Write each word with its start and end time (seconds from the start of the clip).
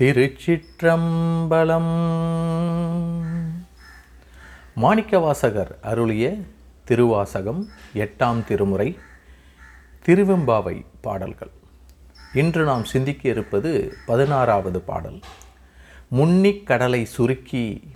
திருச்சிற்றம்பலம். 0.00 1.90
மாணிக்கவாசகர் 4.82 5.70
அருளிய 5.82 6.36
திருவாசகம் 6.84 7.68
எட்டாம் 7.94 8.44
திருமுறை 8.44 8.98
திருவெம்பாவை 10.06 10.84
பாடல்கள். 11.00 11.50
இன்று 12.34 12.64
நாம் 12.64 12.84
சிந்திக்க 12.84 13.28
இருப்பது 13.28 13.92
பதினாறாவது 14.06 14.80
பாடல். 14.80 15.20
முன்னிக் 16.08 16.66
கடலை 16.66 17.04
சுருக்கி 17.04 17.90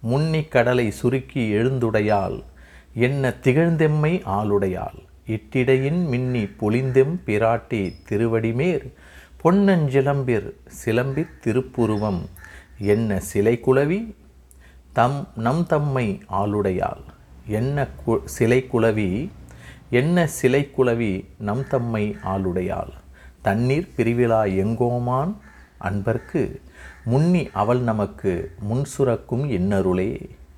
முன்னிக் 0.00 0.50
கடலை 0.50 0.90
சுருக்கி 0.90 1.54
எழுந்துடையால் 1.54 2.42
என்ன 2.94 3.28
திகழ்ந்தெம்மை 3.28 4.22
ஆளுடையால் 4.24 5.06
இட்டிடையின் 5.26 6.08
மின்னி 6.08 6.44
பொழிந்தெம் 6.44 7.16
பிராட்டி 7.26 7.92
திருவடிமேர் 8.08 8.92
பொன்னஞ்சிலம்பிர் 9.46 10.46
சிலம்பி 10.66 11.22
திருப்புருவம். 11.44 12.18
என்ன 12.78 13.18
சிலை 13.20 13.60
குலவி 13.66 13.98
தம் 14.92 15.28
நம் 15.36 15.66
தம்மை 15.66 16.22
ஆளுடையால் 16.30 17.02
என்ன 17.46 17.86
கு 18.00 18.14
சிலை 18.24 18.66
குலவி 18.72 19.30
என்ன 19.90 20.26
சிலை 20.26 20.70
குலவி 20.76 21.12
நம் 21.38 21.64
தம்மை 21.68 22.16
ஆளுடையால் 22.24 22.92
தண்ணீர் 23.42 23.92
பிரிவிழா 23.96 24.40
எங்கோமான்? 24.62 25.32
அன்பர்க்கு 25.80 26.42
முன்னி 27.04 27.48
அவள் 27.52 27.80
நமக்கு 27.80 28.32
முன் 28.60 28.84
சுரக்கும் 28.84 29.50
இன்னருளே. 29.50 30.12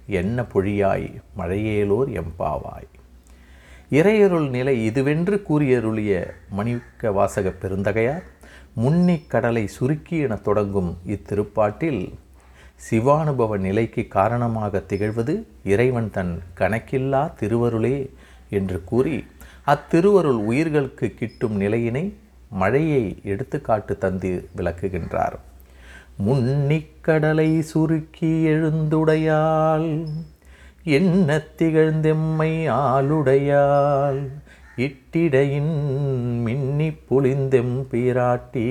என்ன 0.06 0.42
பொழியாய்? 0.42 1.08
மழையேலோர் 1.36 2.10
எம்பாவாய் 2.22 2.88
இறையருள் 3.90 4.48
நிலை 4.48 4.88
இதுவென்று 4.88 5.42
கூறியருளிய 5.48 6.30
மணிக்க 6.50 7.12
வாசக 7.12 7.52
பெருந்தகையார் 7.62 8.22
முன்னிக் 8.72 9.30
கடலை 9.30 9.66
சுருக்கி 9.66 10.18
எனத் 10.18 10.44
தொடங்கும் 10.44 10.96
இத்திருப்பாட்டில் 11.06 12.12
சிவானுபவ 12.90 13.58
நிலைக்கு 13.58 14.08
காரணமாக 14.08 14.82
திகழ்வது 14.88 15.44
இறைவன் 15.64 16.10
தன் 16.12 16.42
கணக்கில்லா 16.56 17.32
திருவருளே 17.40 18.10
என்று 18.50 18.84
கூறி 18.84 19.24
அத்திருவருள் 19.66 20.40
உயிர்களுக்கு 20.42 21.14
கிட்டும் 21.14 21.56
நிலையினை 21.56 22.14
மழையை 22.50 23.18
எடுத்துக்காட்டு 23.22 23.98
தந்து 23.98 24.48
விளக்குகின்றார். 24.56 25.36
முன்னிக்கடலை 26.26 27.60
சுருக்கி 27.60 28.46
எழுந்துடையால் 28.46 30.08
என்ன 30.88 31.40
திகழ்ந்தெம்மை 31.58 32.52
ஆளுடையால் 32.82 34.22
இட்டிடையின் 34.76 35.74
மின்னி 36.42 36.88
புளிந்தெம் 36.88 37.74
பிராட்டி 37.90 38.68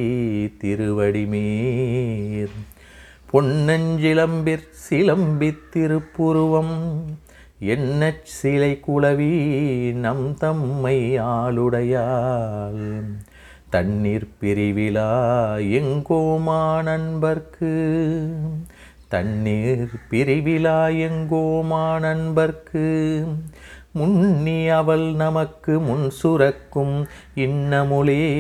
திருவடிமேர். 0.62 2.56
பொன்னஞ்சிலம்பிற் 3.34 4.68
சிலம்பித் 4.90 5.66
திருப்புருவம் 5.74 6.78
என்ன 7.60 8.02
சிலை 8.24 8.80
குளவி 8.80 9.34
நம் 9.94 10.38
தம்மை 10.38 11.20
ஆளுடையால் 11.20 12.84
தண்ணீர் 13.70 14.28
பிரிவிழா 14.42 15.10
எங்கோமா 15.78 16.84
நண்பர்க்கு 16.84 17.74
தண்ணீர் 19.08 19.90
பிரிவிழா 20.10 20.90
எங்கோமா 20.90 22.00
நண்பர்க்கு 22.00 23.26
முன்னி 23.92 24.68
அவள் 24.68 25.00
நமக்கு 25.00 25.80
முன் 25.80 26.10
சுரக்கும் 26.10 27.08
இன்னமுளே. 27.36 28.40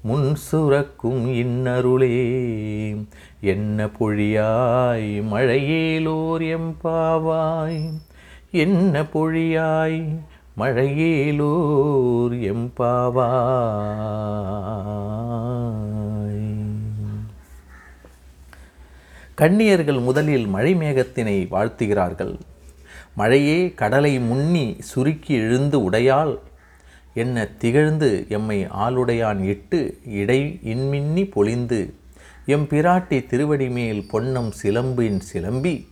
முன் 0.00 0.34
சுரக்கும் 0.34 1.32
இன்னருளே. 1.32 3.06
என்ன 3.40 3.86
பொழியாய் 3.86 5.22
மழையேலோர் 5.22 6.40
எம்பாவாய் 6.40 7.90
என்ன 8.50 9.02
பொழியாய் 9.02 10.18
மழையேலோர் 10.58 12.30
எம்பாவாய் 12.30 14.37
கண்ணியர்கள் 19.40 20.00
முதலில் 20.00 20.46
மழை 20.46 20.74
மேகத்தினை 20.74 21.46
வாழ்த்துகிறார்கள். 21.48 22.38
மழையே 23.14 23.72
கடலை 23.74 24.18
முன்னி 24.18 24.76
சுருக்கி 24.78 25.34
எழுந்து 25.34 25.90
உடையால் 25.90 26.38
என்ன 27.14 27.44
திகழ்ந்து 27.46 28.26
எம்மை 28.28 28.66
ஆளுடையான் 28.66 29.40
இட்டு 29.40 29.98
இடை 30.04 30.58
இன்மின்னி 30.64 31.30
பொழிந்து. 31.30 31.94
எம் 32.46 32.64
பிராட்டி 32.64 33.26
திருவடி 33.26 33.68
மேல் 33.68 34.08
பொன்னம் 34.12 34.50
சிலம்பின் 34.62 35.20
சிலம்பி. 35.32 35.86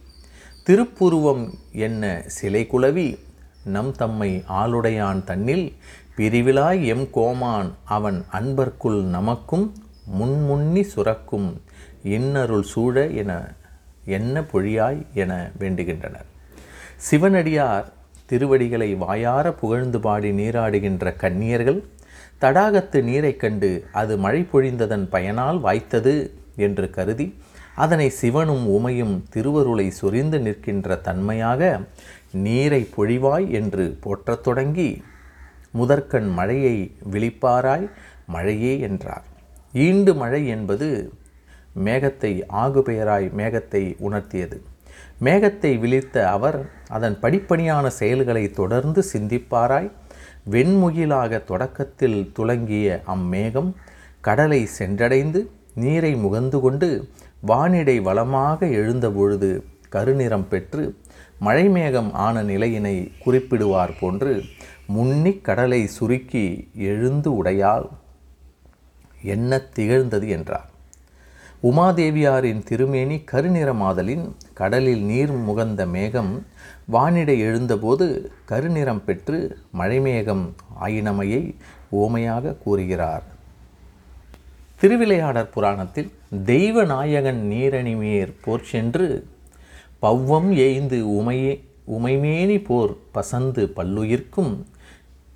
திருப்புருவம் 0.66 1.54
என்ன 1.72 2.22
சிலை 2.26 2.66
குலவி. 2.66 3.18
நம் 3.64 3.92
தம்மை 3.92 4.42
ஆளுடையான் 4.48 5.24
தன்னில் 5.24 5.72
பிரிவிலாய் 6.16 6.86
எம் 6.86 7.10
கோமான் 7.10 7.72
அவன் 7.84 8.24
அன்பர்க்குள் 8.32 9.00
நமக்கும் 9.02 9.74
முன்முன்னி 10.20 10.82
சுரக்கும். 10.82 11.60
இன்னருள் 12.06 12.62
சூழ 12.62 13.06
என 13.06 13.32
என்ன 14.04 14.40
பொழியாய் 14.40 15.00
என 15.14 15.50
வேண்டுகின்றனர். 15.58 16.28
சிவனடியார் 16.96 17.92
திருவடிகளை 18.26 18.94
வாயார 18.94 19.52
புகழ்ந்து 19.52 20.00
பாடி 20.00 20.30
நீராடுகின்ற 20.30 21.16
கன்னியர்கள் 21.16 21.80
தடாகத்து 22.40 23.02
நீரைக் 23.02 23.40
கண்டு 23.40 23.70
அது 23.92 24.16
மழை 24.16 24.46
பொழிந்ததன் 24.52 25.06
பயனால் 25.12 25.60
வாய்த்தது 25.60 26.14
என்று 26.56 26.90
கருதி 26.90 27.34
அதனை 27.74 28.08
சிவனும் 28.10 28.64
உமையும் 28.68 29.22
திருவருளை 29.30 29.90
சொரிந்து 29.90 30.38
நிற்கின்ற 30.40 30.96
தன்மையாக 30.96 31.80
நீரை 32.30 32.88
பொழிவாய் 32.96 33.48
என்று 33.50 33.96
போற்றத் 34.00 34.42
தொடங்கி 34.42 35.02
முதற்கண் 35.70 36.30
மழையை 36.32 36.76
விழிப்பாராய் 37.12 37.90
மழையே 38.26 38.80
என்றார். 38.80 39.24
ஈண்டு 39.72 40.14
மழை 40.14 40.48
என்பது 40.48 40.88
மேகத்தை 41.84 42.44
ஆகுபெயராய் 42.52 43.28
மேகத்தை 43.36 43.96
உணர்த்தியது. 44.00 44.60
மேகத்தை 45.24 45.78
விழித்த 45.78 46.28
அவர் 46.30 46.70
அதன் 46.88 47.18
படிப்படியான 47.22 47.86
செயல்களை 47.86 48.50
தொடர்ந்து 48.50 49.04
சிந்திப்பாராய். 49.12 49.90
வெண்முகிலாக 50.50 51.44
தொடக்கத்தில் 51.44 52.30
துலங்கிய 52.32 53.02
அம்மேகம் 53.06 53.70
கடலை 54.20 54.68
சென்றடைந்து 54.78 55.46
நீரை 55.74 56.14
முகந்து 56.14 56.60
கொண்டு 56.60 57.08
வானிடை 57.40 58.00
வளமாக 58.00 58.66
எழுந்தபொழுது 58.66 59.50
கருநிறம் 59.92 60.46
பெற்று 60.48 60.96
மழைமேகம் 61.40 62.12
ஆன 62.12 62.42
நிலையினை 62.42 63.12
குறிப்பிடுவார் 63.26 63.98
போன்று 64.00 64.42
முன்னிக் 64.86 65.44
கடலை 65.44 65.86
சுருக்கி 65.86 66.68
எழுந்து 66.74 67.44
உடையால் 67.44 67.88
என்ன 69.22 69.60
திகழ்ந்தது 69.76 70.28
என்றார். 70.28 70.70
உமாதேவியாரின் 71.62 72.62
திருமேனி 72.62 73.24
கருநிறமாதலின் 73.32 74.24
கடலில் 74.54 75.02
நீர் 75.02 75.30
முகந்த 75.30 75.86
மேகம் 75.86 76.46
வானிடை 76.86 77.38
எழுந்தபோது 77.38 78.30
கருநிறம் 78.48 79.04
பெற்று 79.04 79.58
மழைமேகம் 79.78 80.52
ஆயினமையை 80.80 81.54
ஓமையாக 81.92 82.58
கூறுகிறார். 82.58 83.22
திருவிளையாடற் 84.80 85.52
புராணத்தில் 85.54 86.10
தெய்வ 86.44 86.84
நாயகன் 86.84 87.42
நீரணிமேர் 87.50 88.32
போர் 88.44 88.64
சென்று 88.64 89.28
பவ்வம் 90.02 90.50
ஏய்ந்து 90.56 91.04
உமையே 91.22 91.64
உமைமேனி 91.90 92.64
போர் 92.64 92.96
பசந்து 93.14 93.72
பல்லுயிர்க்கும் 93.76 94.64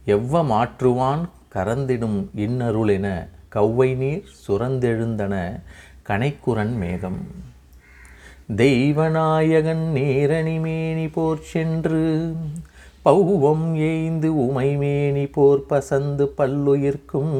எவ்வ 0.07 0.43
மாற்றுவான் 0.45 1.29
கரந்திடும் 1.55 2.29
இன்னருளென 2.37 3.29
கவ்வை 3.55 3.97
நீர் 3.97 4.25
சுரந்தெழுந்தன 4.49 5.63
கனைக்குரன் 6.11 6.77
மேகம். 6.77 7.19
தெய்வநாயகன் 8.57 9.85
நேரணிமேனி 9.95 11.13
போர் 11.13 11.43
சென்று 11.43 12.35
பௌவம் 13.05 13.77
ஏய்ந்து 13.77 14.35
உமைமேனி 14.35 15.33
போர் 15.33 15.65
பசந்து 15.71 16.29
பல்லுயிர்க்கும். 16.39 17.35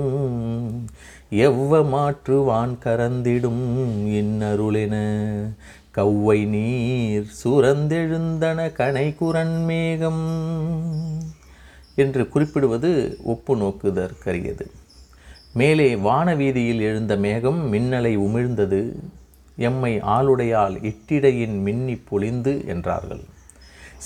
எவ்வ 1.31 1.83
மாற்றுவான் 1.83 2.77
கரந்திடும் 2.85 3.67
இன்னருளென 4.07 4.95
கவ்வை 5.95 6.47
நீர் 6.47 7.27
சுரந்தெழுந்தன 7.45 8.73
கனைக்குரன் 8.73 9.65
மேகம். 9.65 10.29
என்று 11.95 12.29
குறிப்பிடுவது 12.29 13.19
ஒப்பு 13.25 13.57
நோக்குதற்கரியது. 13.57 14.67
மேலே 15.53 15.95
வானவீதியில் 15.95 16.81
எழுந்த 16.81 17.17
மேகம் 17.17 17.73
மின்னலை 17.73 18.13
உமிழ்ந்தது. 18.17 18.95
எம்மை 19.57 19.99
ஆளுடையால் 19.99 20.77
இட்டிடையின் 20.83 21.57
மின்னி 21.63 21.97
பொழிந்து 21.97 22.65
என்றார்கள். 22.67 23.21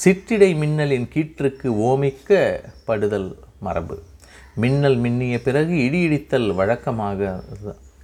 சிற்றிடை 0.05 0.57
மின்னலின் 0.57 1.09
கீற்றுக்கு 1.15 1.69
ஓமிக்க 1.89 2.61
படுதல் 2.85 3.37
மரபு. 3.61 4.03
மின்னல் 4.55 4.99
மின்னிய 5.01 5.43
பிறகு 5.43 5.85
இடி 5.85 6.01
இடித்தல் 6.09 6.55
வழக்கமாக 6.55 7.43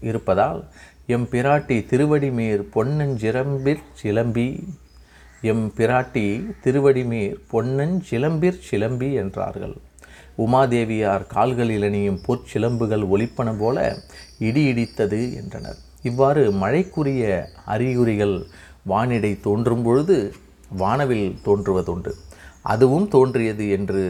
இருப்பதால் 0.01 0.65
எம் 1.07 1.29
பிராட்டி 1.31 1.79
திருவடிமேர் 1.91 2.63
பொன்னஞ்சிலம்பிற் 2.75 3.85
சிலம்பி 4.03 4.69
எம் 5.41 5.73
பிராட்டி 5.77 6.27
திருவடிமேர் 6.65 7.37
பொன்னஞ்சிலம்பிற் 7.53 8.61
சிலம்பி 8.71 9.13
என்றார்கள். 9.13 9.77
உமாதேவியார் 10.45 11.25
கால்களில் 11.27 11.83
அணியும் 11.83 12.21
பொற்சிலம்புகள் 12.27 13.05
ஒலிப்பன 13.15 13.49
போல 13.59 13.79
இடி 14.39 14.63
இடித்தது 14.73 15.21
என்றனர். 15.41 15.79
இவ்வாறு 16.03 16.43
மழைக்குரிய 16.53 17.23
அறிகுறிகள் 17.65 18.37
வானிடை 18.85 19.33
தோன்றும் 19.41 19.83
பொழுது 19.83 20.17
வானவில் 20.77 21.29
தோன்றுவதுண்டு. 21.45 22.13
அதுவும் 22.63 23.09
தோன்றியது 23.09 23.65
என்று 23.71 24.03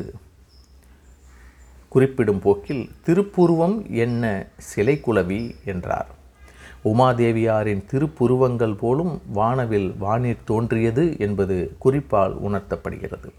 குறிப்பிடும் 1.89 2.41
போக்கில் 2.41 2.85
திருப்புருவம் 3.07 3.77
என்ன 4.05 4.25
சிலை 4.57 4.97
குலவி 5.07 5.43
என்றார். 5.65 6.11
உமாதேவியாரின் 6.85 7.83
திருப்புருவங்கள் 7.93 8.75
போலும் 8.75 9.13
வானவில் 9.33 9.89
வானிற் 9.99 10.45
தோன்றியது 10.45 11.05
என்பது 11.19 11.57
குறிப்பால் 11.79 12.35
உணர்த்தப்படுகிறது. 12.49 13.31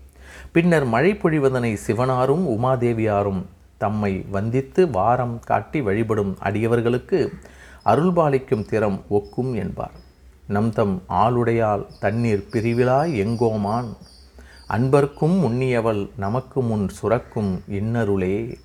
பின்னர் 0.51 0.86
மழை 0.86 1.13
பொழிவதனை 1.13 1.78
சிவனாரும் 1.88 2.48
உமாதேவியாரும் 2.48 3.44
தம்மை 3.78 4.25
வந்தித்து 4.30 4.89
வாரம் 4.89 5.39
காட்டி 5.39 5.81
வழிபடும் 5.81 6.38
அடியவர்களுக்கு 6.44 7.30
அருள்பாலிக்கும் 7.86 8.66
திறம் 8.66 9.04
ஒக்கும் 9.10 9.56
என்பார். 9.56 9.92
நம் 10.48 10.72
தம் 10.72 11.04
ஆளுடையால் 11.10 11.86
தண்ணீர் 12.00 12.48
பிரிவிலாய் 12.51 13.18
எங்கோமான்? 13.18 13.95
அன்பர்க்கும் 14.68 15.44
உண்ணியவள் 15.44 16.10
நமக்கு 16.18 16.62
முன் 16.62 16.89
சுரக்கும் 16.89 17.62
இன்னருளே. 17.69 18.56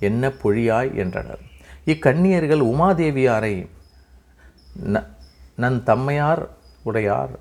என்ன 0.00 0.28
பொழியாய் 0.28 0.94
என்றனர். 0.94 1.40
இக்கண்ணியர்கள் 1.86 2.60
உமாதேவியாரை 2.60 3.68
ந- 4.86 5.06
நன் 5.56 5.82
தம்மையார் 5.82 6.48
உடையார். 6.82 7.38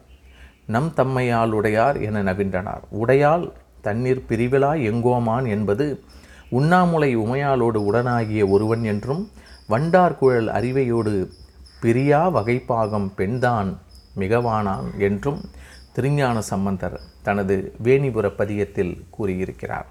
நம் 0.67 0.94
தம்மையால் 0.95 1.51
உடையார் 1.51 2.01
என 2.01 2.23
நவின்றனார் 2.23 2.83
உடையால் 2.91 3.51
தண்ணீர் 3.81 4.25
பிரிவிழா 4.29 4.71
எங்கோமான் 4.91 5.47
என்பது 5.47 6.03
உண்ணாமுலை 6.51 7.12
உமையாளோடு 7.17 7.79
உடனாகிய 7.91 8.50
ஒருவன் 8.50 8.83
என்றும் 8.83 9.29
வண்டார்குழல் 9.69 10.50
அறிவையோடு 10.50 11.29
பிரியா 11.81 12.35
வகைப்பாகம் 12.35 13.09
பெண்தான் 13.15 13.77
மிகவானான் 14.17 14.97
என்றும் 14.97 15.41
திருஞான 15.94 16.41
சம்பந்தர் 16.41 17.00
தனது 17.23 17.73
வேணிபுர 17.83 18.27
பதியத்தில் 18.38 19.01
கூறியிருக்கிறார். 19.09 19.85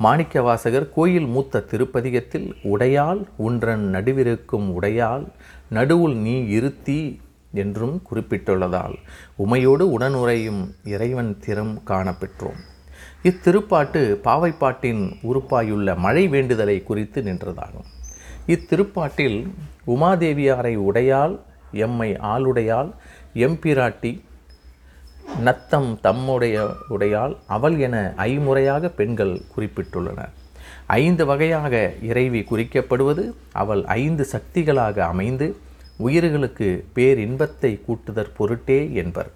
மாணிக்கவாசகர் 0.00 0.92
கோயில் 0.92 1.26
மூத்த 1.26 1.64
திருப்பதிகத்தில் 1.70 2.54
உடையால் 2.62 3.26
உன்றன் 3.36 3.90
நடுவிருக்கும் 3.94 4.68
உடையால் 4.80 5.26
நடுவுள் 5.70 6.14
நீ 6.14 6.46
இருத்தி 6.46 7.20
என்றும் 7.52 8.02
குறிப்பிட்டுள்ளதால் 8.10 8.96
உமையோடு 9.36 9.84
உடனுறையும் 9.96 10.62
இறைவன் 10.84 11.38
திறம் 11.38 11.74
காணப்பெற்றோம். 11.86 12.60
இத்திருப்பாட்டு 13.24 14.00
பாவைப்பாட்டின் 14.24 15.02
உறுப்பாயுள்ள 15.22 15.94
மழை 15.94 16.28
வேண்டுதலை 16.28 16.82
குறித்து 16.82 17.22
நின்றதாகும். 17.22 17.88
இத்திருப்பாட்டில் 18.46 19.38
உமாதேவியாரை 19.86 20.74
உடையால் 20.88 21.34
எம்மை 21.72 22.10
ஆளுடையால் 22.32 22.90
எம்பிராட்டி 23.34 24.12
நத்தம் 25.40 26.00
தம்முடைய 26.00 26.56
உடையால் 26.88 27.36
அவள் 27.46 27.78
என 27.78 28.14
ஐமுறையாக 28.16 28.88
பெண்கள் 28.88 29.34
குறிப்பிட்டுள்ளனர் 29.54 30.32
ஐந்து 30.86 31.24
வகையாக 31.26 31.74
இறைவி 32.02 32.40
குறிக்கப்படுவது 32.50 33.24
அவள் 33.52 33.84
ஐந்து 33.84 34.26
சக்திகளாக 34.32 34.98
அமைந்து 35.06 35.46
உயிர்களுக்கு 35.96 36.86
பேரின்பத்தை 36.94 37.72
கூட்டுதற் 37.84 38.34
பொருட்டே 38.36 38.92
என்பர். 38.92 39.30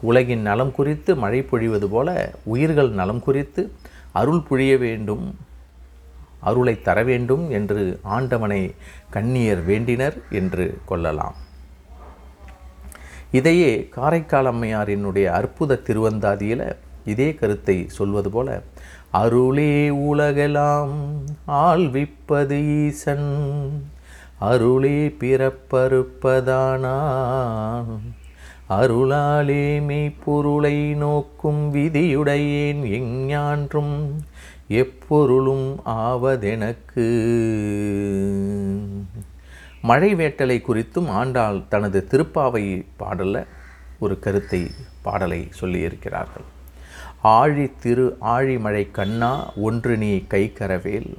உலகின் 0.00 0.40
நலம் 0.40 0.72
குறித்து 0.72 1.16
மழை 1.16 1.42
பொழிவது 1.42 1.88
போல 1.88 2.34
உயிர்கள் 2.44 2.90
நலம் 2.90 3.20
குறித்து 3.20 3.72
அருள் 4.12 4.42
புழிய 4.48 4.78
வேண்டும் 4.78 5.34
அருளை 6.40 6.82
தர 6.82 7.02
வேண்டும் 7.02 7.50
என்று 7.50 8.00
ஆண்டவனை 8.02 8.74
கண்ணியர் 9.12 9.62
வேண்டினர் 9.66 10.16
என்று 10.30 10.78
கொள்ளலாம். 10.84 11.36
இதையே 13.30 13.88
காரைக்கால் 13.90 14.46
அம்மையாரினுடைய 14.46 15.24
அற்புத 15.24 15.80
திருவந்தாதியில் 15.86 16.76
இதே 17.04 17.34
கருத்தை 17.34 17.84
சொல்வது 17.88 18.30
போல 18.30 18.62
அருளே 19.10 19.90
உலகெலாம் 19.90 20.96
ஆள்விப்பது 21.46 22.58
ஈசன் 22.84 23.30
அருளே 24.44 25.14
பிறப்பறுப்பதானான் 25.20 28.00
அருளாலே 28.76 29.80
மெய்ப்பொருளை 29.88 30.94
நோக்கும் 30.94 31.74
விதியுடையேன் 31.74 32.98
எஞ்ஞான்றும் 32.98 34.20
எப்பொருளும் 34.82 35.80
ஆவதெனக்கு. 35.86 37.06
மழை 39.82 40.14
வேட்டலை 40.14 40.62
குறித்தும் 40.62 41.08
ஆண்டாள் 41.20 41.62
தனது 41.68 42.06
திருப்பாவை 42.10 42.86
பாடல 42.98 43.46
ஒரு 43.98 44.18
கருத்தை 44.18 44.70
பாடலை 45.02 45.48
சொல்லியிருக்கிறார்கள். 45.60 46.44
ஆழி 47.22 47.70
திரு 47.82 48.16
ஆழிமழை 48.20 48.90
கண்ணா 48.90 49.52
ஒன்று 49.56 49.96
நீ 49.96 50.24
கைக்கரவேல் 50.30 51.14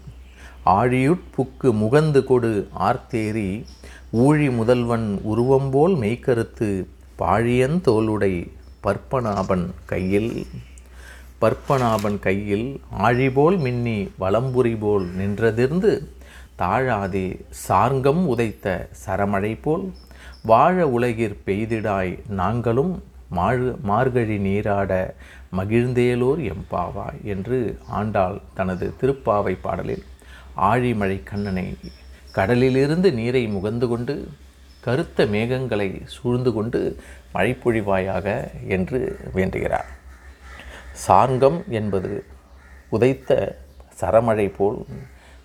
ஆழியுட்புக்கு 0.65 1.69
முகந்து 1.81 2.23
கொடு 2.23 2.67
ஆர்த்தேரி 2.79 3.63
ஊழி 4.11 4.49
முதல்வன் 4.49 5.19
உருவம்போல் 5.23 5.95
மெய்க்கருத்து 5.97 6.85
பாழியந்தோளுடை 7.19 8.51
பற்பனாபன் 8.81 9.73
கையில். 9.85 10.47
பற்பனாபன் 11.37 12.19
கையில் 12.19 12.81
ஆழிபோல் 12.99 13.57
மின்னி 13.57 14.11
வலம்புரி 14.19 14.75
போல் 14.79 15.05
நின்றதிர்ந்து 15.19 15.91
தாழாதே 16.59 17.27
சார்ங்கம் 17.49 18.27
உதைத்த 18.27 18.87
சரமழை 19.05 19.57
போல். 19.61 19.93
வாழ 20.43 20.87
உலகிற் 20.87 21.37
பெய்திடாய் 21.45 22.19
நாங்களும் 22.27 23.03
மாழு 23.29 23.75
மார்கழி 23.81 24.37
நீராட 24.37 25.15
மகிழ்ந்தேலோர் 25.57 26.53
எம்பாவாய் 26.53 27.21
என்று 27.23 27.77
ஆண்டாள் 27.87 28.39
தனது 28.53 28.93
திருப்பாவை 29.01 29.57
பாடலில். 29.61 30.03
ஆழிமழை 30.55 31.23
கண்ணனை 31.23 31.75
கடலிலிருந்து 32.31 33.11
நீரை 33.13 33.43
முகந்து 33.47 33.87
கொண்டு 33.87 34.15
கருத்த 34.81 35.25
மேகங்களை 35.25 35.89
சூழ்ந்து 36.05 36.51
கொண்டு 36.53 36.97
மழைப்பொழிவாயாக 37.33 38.27
என்று 38.67 39.17
வேண்டுகிறார். 39.33 39.89
சாங்கம் 41.07 41.59
என்பது 41.69 42.23
உதைத்த 42.89 43.57
சரமழை 44.01 44.47
போல் 44.57 44.85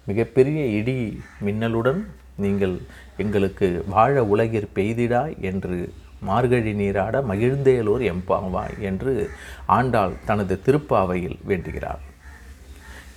மிகப்பெரிய 0.06 0.64
இடி 0.66 1.22
மின்னலுடன் 1.44 2.04
நீங்கள் 2.36 2.80
எங்களுக்கு 3.16 3.84
வாழ 3.88 4.22
உலகிற் 4.24 4.68
பெய்திடா 4.74 5.40
என்று 5.40 5.92
மார்கழி 6.20 6.72
நீராட 6.72 7.22
மகிழ்ந்தேலோர் 7.22 8.04
எம்பாவாய் 8.12 8.78
என்று 8.80 9.30
ஆண்டாள் 9.66 10.14
தனது 10.24 10.60
திருப்பாவையில் 10.66 11.38
வேண்டுகிறார் 11.44 12.02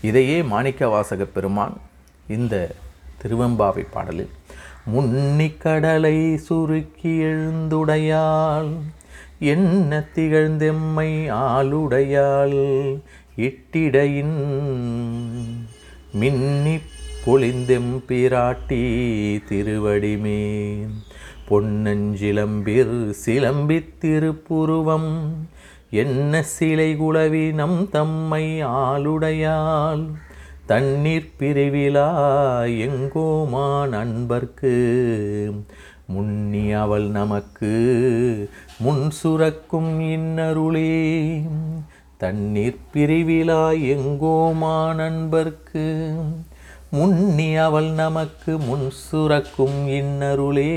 இதையே 0.01 0.37
மாணிக்கவாசக 0.43 1.23
பெருமான் 1.33 1.75
இந்த 2.27 2.55
திருவெம்பாவை 3.21 3.83
பாடலில் 3.91 4.31
முன்னிக்கடலை 4.85 6.17
சுருக்கி 6.45 7.11
எழுந்துடையாள் 7.23 8.71
என்ன 9.45 9.99
திகழ்ந்தெம்மை 10.15 11.09
ஆளுடையாள் 11.43 12.57
இட்டிடையின் 13.39 14.37
மின்னி 16.13 16.75
பொழிந்தெம் 17.25 17.93
பிராட்டி 18.07 18.81
திருவடிமேன் 19.49 20.93
பொன்னஞ்சிலம்பிர் 21.49 22.95
சிலம்பித் 23.23 23.95
திருப்புருவம் 24.01 25.11
என்ன 25.93 26.43
சிலை 26.43 26.95
குளவி 26.95 27.53
நம் 27.53 27.89
தம்மை 27.89 28.63
ஆளுடையால் 28.63 30.07
தண்ணீர் 30.65 31.31
பிரிவிழா 31.39 32.09
எங்கோமான் 32.85 33.91
அன்பர்க்கு 33.91 34.75
முன்னி 36.07 36.71
அவள் 36.71 37.07
நமக்கு 37.07 37.73
முன் 38.79 39.11
சுரக்கும் 39.11 40.01
இன்னருளே. 40.01 41.41
தண்ணீர் 42.17 42.77
பிரிவிழா 42.93 43.73
எங்கோமான் 43.95 44.99
அன்பர்க்கு 44.99 46.15
முன்னி 46.91 47.55
அவள் 47.55 47.89
நமக்கு 47.89 48.57
முன் 48.57 48.89
சுரக்கும் 48.89 49.87
இன்னருளே. 49.87 50.73